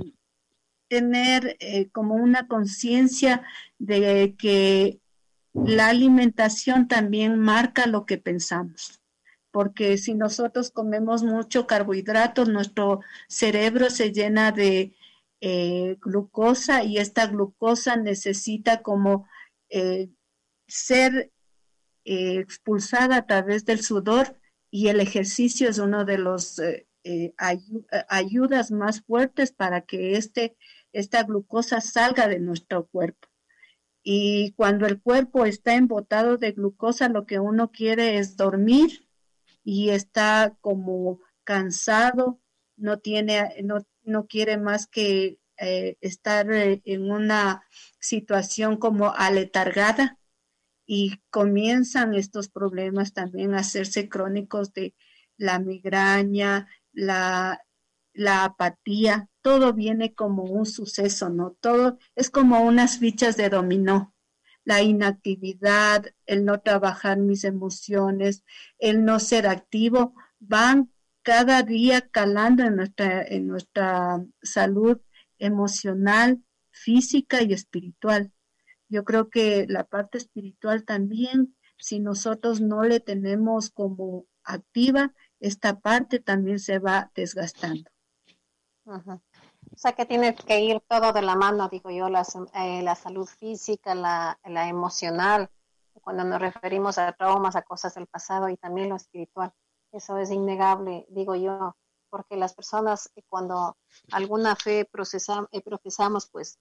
[0.88, 3.44] tener eh, como una conciencia
[3.80, 5.00] de que
[5.54, 9.02] la alimentación también marca lo que pensamos.
[9.52, 14.96] Porque si nosotros comemos mucho carbohidratos, nuestro cerebro se llena de
[15.42, 19.28] eh, glucosa y esta glucosa necesita como
[19.70, 20.10] eh,
[20.68, 21.32] ser
[22.06, 24.40] eh, expulsada a través del sudor
[24.72, 26.60] y el ejercicio es uno de los
[28.08, 30.56] ayudas más fuertes para que este,
[30.94, 33.28] esta glucosa salga de nuestro cuerpo.
[34.04, 39.08] Y cuando el cuerpo está embotado de glucosa, lo que uno quiere es dormir
[39.64, 42.42] y está como cansado,
[42.76, 47.64] no tiene, no, no quiere más que eh, estar eh, en una
[48.00, 50.20] situación como aletargada
[50.86, 54.96] y comienzan estos problemas también a hacerse crónicos de
[55.38, 57.62] la migraña, la,
[58.14, 61.52] la apatía, todo viene como un suceso, ¿no?
[61.60, 64.16] Todo es como unas fichas de dominó.
[64.64, 68.44] La inactividad, el no trabajar mis emociones,
[68.80, 75.02] el no ser activo, van cada día calando en nuestra, en nuestra salud
[75.38, 78.32] emocional, física y espiritual.
[78.88, 85.82] Yo creo que la parte espiritual también, si nosotros no le tenemos como activa, esta
[85.82, 87.92] parte también se va desgastando.
[88.86, 89.22] Ajá.
[89.74, 92.96] O sea que tiene que ir todo de la mano, digo yo, la, eh, la
[92.96, 95.50] salud física, la, la, emocional,
[96.04, 99.52] cuando nos referimos a traumas, a cosas del pasado y también lo espiritual.
[99.92, 101.76] Eso es innegable, digo yo,
[102.10, 103.76] porque las personas eh, cuando
[104.12, 106.60] alguna fe procesam, eh, profesamos, pues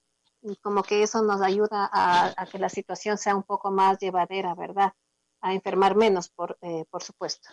[0.62, 4.54] como que eso nos ayuda a, a, que la situación sea un poco más llevadera,
[4.54, 4.92] ¿verdad?
[5.40, 7.50] A enfermar menos, por, eh, por supuesto.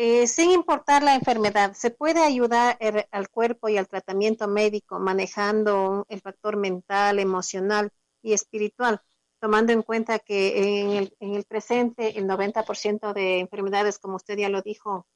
[0.00, 5.00] Eh, sin importar la enfermedad, ¿se puede ayudar el, al cuerpo y al tratamiento médico
[5.00, 7.90] manejando el factor mental, emocional
[8.22, 9.02] y espiritual?
[9.40, 14.36] tomando en cuenta que en el, en el presente el 90% de enfermedades, como usted
[14.38, 15.06] ya lo dijo,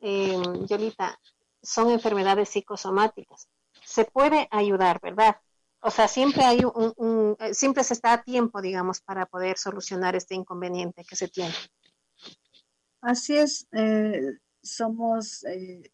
[0.00, 1.18] eh, Yolita,
[1.62, 3.48] son enfermedades psicosomáticas.
[3.84, 5.36] Se puede ayudar, ¿verdad?
[5.80, 10.16] O sea, siempre hay un, eh, siempre se está a tiempo, digamos, para poder solucionar
[10.16, 11.54] este inconveniente que se tiene.
[13.02, 15.90] Así es, eh, somos eh,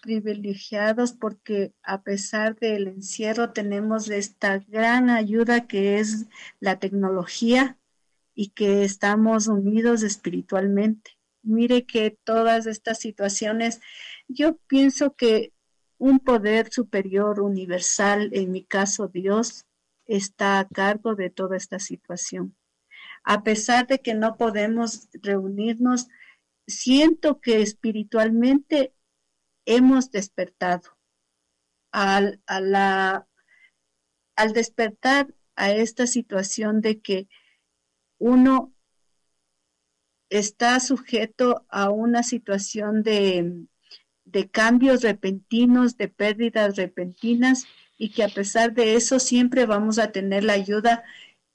[0.00, 6.26] privilegiados porque a pesar del encierro tenemos esta gran ayuda que es
[6.60, 7.78] la tecnología
[8.32, 11.18] y que estamos unidos espiritualmente.
[11.42, 13.80] Mire que todas estas situaciones,
[14.28, 15.52] yo pienso que
[15.98, 19.66] un poder superior universal, en mi caso Dios,
[20.06, 22.54] está a cargo de toda esta situación.
[23.24, 26.08] A pesar de que no podemos reunirnos,
[26.70, 28.94] siento que espiritualmente
[29.66, 30.96] hemos despertado.
[31.92, 33.26] Al, al
[34.52, 37.28] despertar a esta situación de que
[38.18, 38.72] uno
[40.28, 43.66] está sujeto a una situación de,
[44.24, 47.66] de cambios repentinos, de pérdidas repentinas
[47.98, 51.02] y que a pesar de eso siempre vamos a tener la ayuda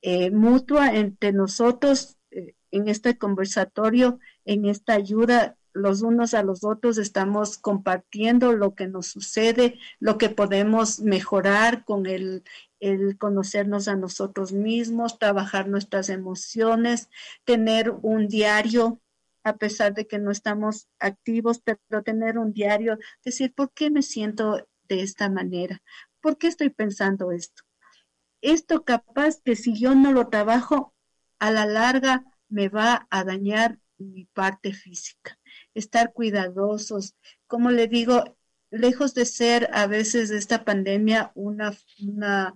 [0.01, 2.14] eh, mutua entre nosotros
[2.75, 8.87] en este conversatorio, en esta ayuda los unos a los otros, estamos compartiendo lo que
[8.87, 12.43] nos sucede, lo que podemos mejorar con el,
[12.81, 17.09] el conocernos a nosotros mismos, trabajar nuestras emociones,
[17.45, 18.99] tener un diario
[19.45, 24.01] a pesar de que no estamos activos, pero tener un diario, decir, ¿por qué me
[24.01, 25.81] siento de esta manera?
[26.19, 27.63] ¿Por qué estoy pensando esto?
[28.41, 30.95] Esto capaz que si yo no lo trabajo,
[31.39, 35.39] a la larga me va a dañar mi parte física.
[35.73, 37.15] Estar cuidadosos,
[37.47, 38.37] como le digo,
[38.71, 42.53] lejos de ser a veces esta pandemia una, una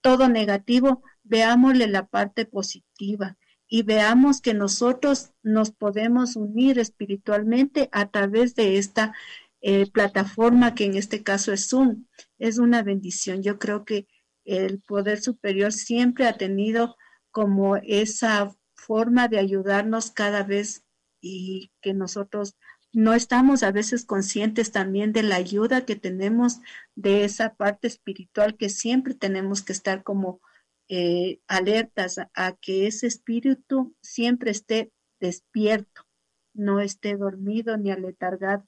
[0.00, 3.36] todo negativo, veámosle la parte positiva
[3.68, 9.14] y veamos que nosotros nos podemos unir espiritualmente a través de esta
[9.60, 12.06] eh, plataforma que en este caso es Zoom.
[12.38, 13.42] Es una bendición.
[13.42, 14.06] Yo creo que
[14.44, 16.96] el poder superior siempre ha tenido
[17.30, 20.84] como esa forma de ayudarnos cada vez
[21.20, 22.56] y que nosotros
[22.92, 26.60] no estamos a veces conscientes también de la ayuda que tenemos
[26.94, 30.40] de esa parte espiritual que siempre tenemos que estar como
[30.88, 36.06] eh, alertas a, que ese espíritu siempre esté despierto,
[36.54, 38.66] no esté dormido ni aletargado,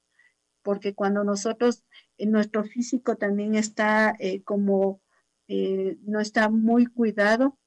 [0.62, 1.82] porque cuando nosotros,
[2.18, 5.00] en nuestro físico también está eh, como,
[5.48, 7.58] eh, no está muy cuidado,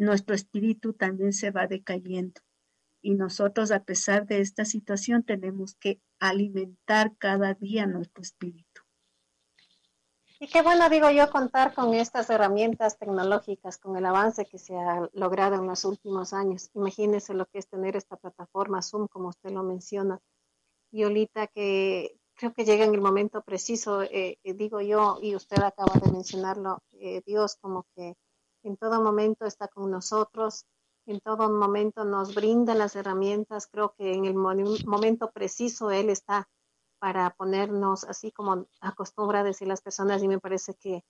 [0.00, 2.40] nuestro espíritu también se va decayendo.
[3.02, 8.82] Y nosotros, a pesar de esta situación, tenemos que alimentar cada día nuestro espíritu.
[10.38, 14.74] Y qué bueno, digo yo, contar con estas herramientas tecnológicas, con el avance que se
[14.74, 16.70] ha logrado en los últimos años.
[16.74, 20.18] Imagínese lo que es tener esta plataforma Zoom, como usted lo menciona.
[20.90, 25.36] Y ahorita que creo que llega en el momento preciso, eh, eh, digo yo, y
[25.36, 28.14] usted acaba de mencionarlo, eh, Dios como que
[28.62, 30.66] en todo momento está con nosotros,
[31.06, 36.48] en todo momento nos brinda las herramientas, creo que en el momento preciso Él está
[36.98, 41.02] para ponernos así como acostumbra decir las personas y me parece que,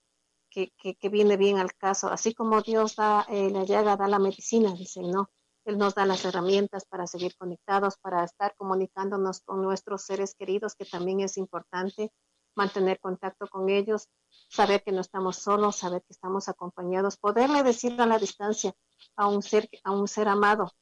[0.48, 4.18] que, que, viene bien al caso, así como Dios da eh, la llaga, da la
[4.18, 5.30] medicina, dicen, ¿no?
[5.64, 10.74] Él nos da las herramientas para seguir conectados, para estar comunicándonos con nuestros seres queridos,
[10.74, 12.12] que también es importante
[12.56, 14.08] mantener contacto con ellos,
[14.50, 18.74] saber que no estamos solos, saber que estamos acompañados, poderle decir a la distancia
[19.16, 20.72] a un ser, a un ser amado,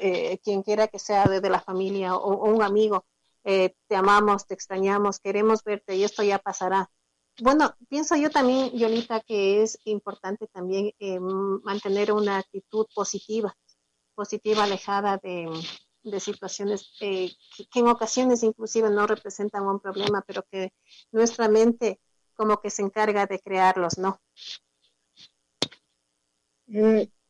[0.00, 3.06] eh, quien quiera que sea de, la familia o, un amigo,
[3.44, 6.90] eh, te amamos, te extrañamos, queremos verte y esto ya pasará.
[7.40, 13.56] Bueno, pienso yo también, Yolita, que es importante también eh, mantener una actitud positiva,
[14.14, 15.48] positiva, alejada de,
[16.02, 17.30] de situaciones eh,
[17.70, 20.72] que, en ocasiones inclusive no representan un problema, pero que
[21.10, 22.00] nuestra mente
[22.34, 24.20] como que se encarga de crearlos, ¿no?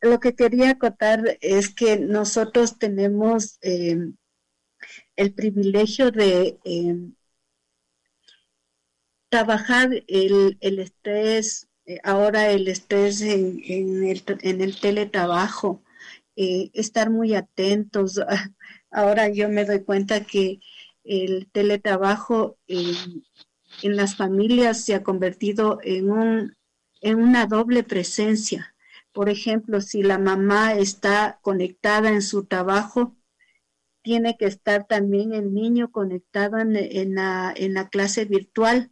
[0.01, 3.59] lo que quería acotar es que nosotros tenemos
[5.17, 7.15] el privilegio de em,
[9.33, 13.63] trabajar el, estrés, eh, ahora el estrés en,
[14.05, 15.83] el, en el, teletrabajo,
[16.37, 18.21] eh, estar muy atentos.
[18.91, 20.61] Ahora yo me doy cuenta que
[21.05, 22.59] el teletrabajo
[23.83, 26.57] en las familias se ha convertido en, un,
[27.01, 28.75] en una doble presencia.
[29.13, 33.17] Por ejemplo, si la mamá está conectada en su trabajo,
[34.03, 38.91] tiene que estar también el niño conectado en, la, en la clase virtual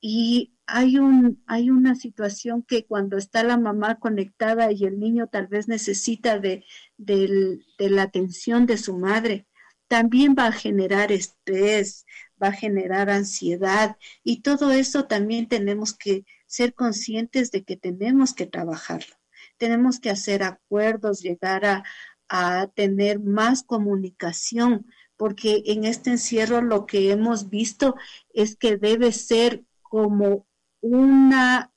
[0.00, 5.28] y hay, un, hay una situación que cuando está la mamá conectada y el niño
[5.28, 6.64] tal vez necesita de,
[6.96, 9.46] de la atención de su madre,
[9.88, 12.06] también va a generar estrés,
[12.44, 18.34] va a generar ansiedad y todo eso también tenemos que ser conscientes de que tenemos
[18.34, 19.14] que trabajarlo.
[19.56, 21.84] Tenemos que hacer acuerdos, llegar a,
[22.28, 24.86] a tener más comunicación,
[25.16, 27.94] porque en este encierro lo que hemos visto
[28.32, 30.46] es que debe ser como
[30.80, 31.72] una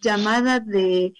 [0.00, 1.14] llamada de,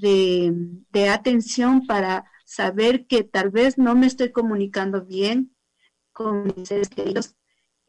[0.00, 5.54] de, atención para saber que tal vez no me estoy comunicando bien
[6.12, 7.34] con mis seres queridos,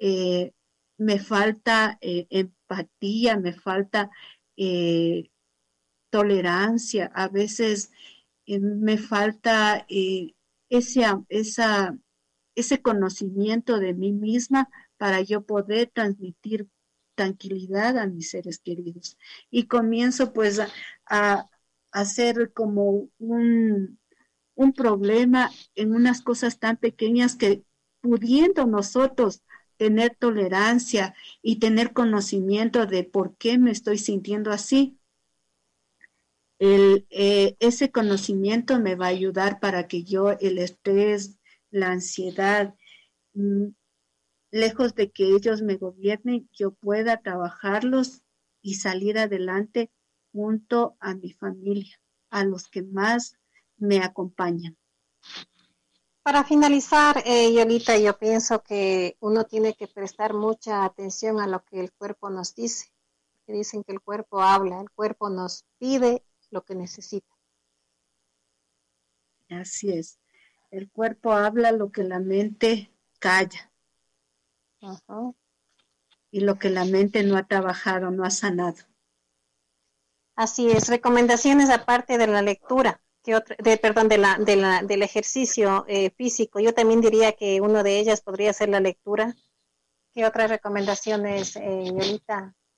[0.05, 0.51] eh,
[0.97, 4.11] me falta eh, empatía, me falta
[4.57, 5.29] eh,
[6.09, 7.89] tolerancia, a veces
[8.45, 11.05] me falta ese,
[12.55, 16.67] ese conocimiento de mí misma para yo poder transmitir
[17.15, 19.17] tranquilidad a mis seres queridos.
[19.49, 20.59] Y comienzo pues
[21.05, 21.49] a,
[21.91, 23.99] hacer como un,
[24.55, 27.63] un problema en unas cosas tan pequeñas que
[28.01, 29.43] pudiendo nosotros
[29.83, 34.97] tener tolerancia y tener conocimiento de por qué me estoy sintiendo así,
[36.57, 41.37] eh, ese conocimiento me va a ayudar para que yo el estrés,
[41.69, 42.75] la ansiedad,
[43.33, 43.71] mm,
[44.51, 48.23] lejos de que ellos me gobiernen, yo pueda trabajarlos
[48.61, 49.91] y salir adelante
[50.31, 53.37] junto a mi familia, a los que más
[53.75, 54.77] me acompañan.
[56.23, 61.65] Para finalizar, eh, Yolita, yo pienso que uno tiene que prestar mucha atención a lo
[61.65, 62.87] que el cuerpo nos dice.
[63.45, 67.27] Que dicen que el cuerpo habla, el cuerpo nos pide lo que necesita.
[69.49, 70.17] Así es.
[70.71, 73.69] El cuerpo habla lo que la mente calla.
[76.31, 78.77] Y lo que la mente no ha trabajado, no ha sanado.
[80.35, 80.87] Así es.
[80.87, 86.59] Recomendaciones aparte de la lectura, de, perdón, de la, de la, del ejercicio eh, físico.
[86.59, 89.35] Yo también diría que una de ellas podría ser la lectura.
[90.13, 92.19] ¿Qué otras recomendaciones, eh?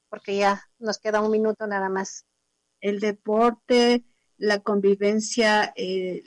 [0.10, 2.26] Porque ya nos queda un minuto nada más.
[2.80, 4.04] El deporte,
[4.38, 6.24] la convivencia eh,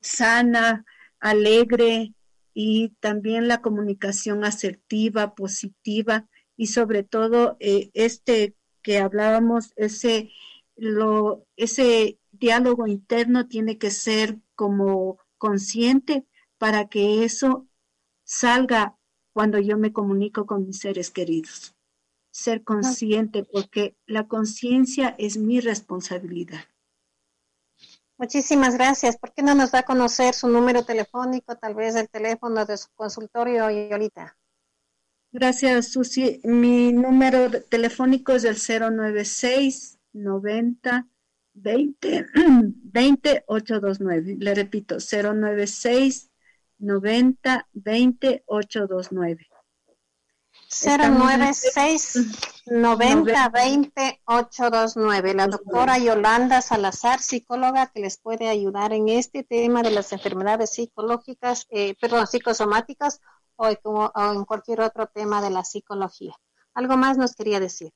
[0.00, 0.84] sana,
[1.18, 2.14] alegre,
[2.54, 10.30] y también la comunicación asertiva, positiva y sobre todo eh, este que hablábamos, ese,
[10.76, 16.26] lo, ese diálogo interno tiene que ser como consciente
[16.58, 17.68] para que eso
[18.24, 18.98] salga
[19.32, 21.76] cuando yo me comunico con mis seres queridos.
[22.32, 26.64] Ser consciente porque la conciencia es mi responsabilidad.
[28.18, 29.16] Muchísimas gracias.
[29.16, 32.76] ¿Por qué no nos da a conocer su número telefónico, tal vez el teléfono de
[32.76, 34.36] su consultorio, Yolita?
[35.30, 36.40] Gracias, Susi.
[36.42, 41.08] Mi número telefónico es el 096 90
[41.54, 44.36] 20 20 829.
[44.38, 46.30] Le repito, 096
[46.78, 49.48] 90 20 829.
[50.72, 55.34] 096 90 20 829.
[55.34, 60.70] La doctora Yolanda Salazar, psicóloga, que les puede ayudar en este tema de las enfermedades
[60.70, 63.20] psicológicas, eh, perdón, psicosomáticas
[63.56, 66.34] o, en cualquier otro tema de la psicología.
[66.74, 67.92] ¿Algo más nos quería decir?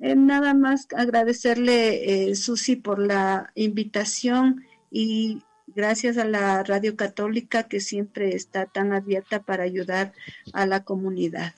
[0.00, 7.64] Eh, nada más agradecerle, eh, Susi, por la invitación y gracias a la Radio Católica
[7.64, 10.12] que siempre está tan abierta para ayudar
[10.52, 11.54] a la comunidad.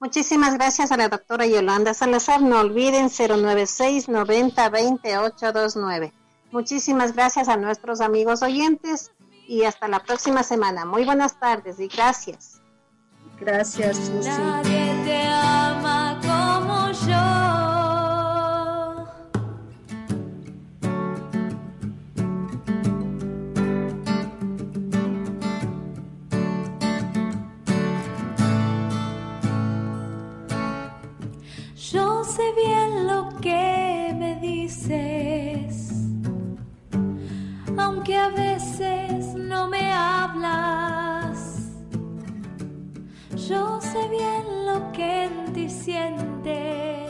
[0.00, 2.40] Muchísimas gracias a la doctora Yolanda Salazar.
[2.40, 6.12] No olviden 096 90 20 829.
[6.52, 9.10] Muchísimas gracias a nuestros amigos oyentes
[9.46, 10.84] y hasta la próxima semana.
[10.84, 12.60] Muy buenas tardes y gracias.
[13.40, 14.30] Gracias, Susi.
[33.48, 35.92] Que me dices,
[37.78, 41.38] aunque a veces no me hablas.
[43.48, 47.07] Yo sé bien lo que en ti sientes,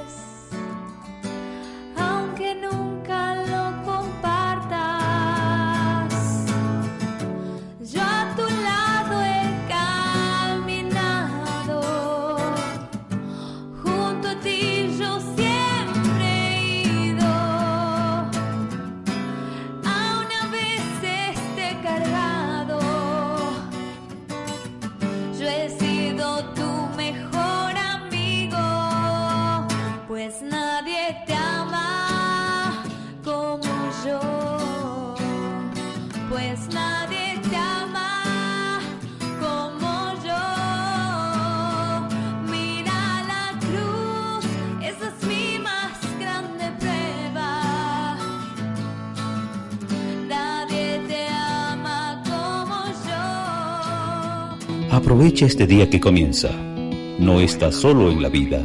[55.18, 56.48] Aprovecha este día que comienza.
[57.18, 58.64] No estás solo en la vida.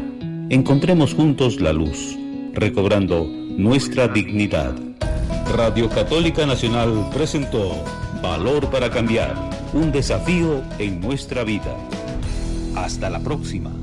[0.51, 2.15] Encontremos juntos la luz,
[2.53, 4.75] recobrando nuestra dignidad.
[5.51, 7.83] Radio Católica Nacional presentó
[8.21, 9.33] Valor para Cambiar,
[9.73, 11.75] un desafío en nuestra vida.
[12.75, 13.82] Hasta la próxima.